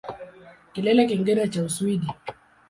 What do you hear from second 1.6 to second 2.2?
Uswidi